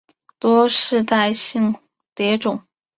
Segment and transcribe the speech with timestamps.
[0.39, 1.75] 多世代性
[2.15, 2.63] 蝶种。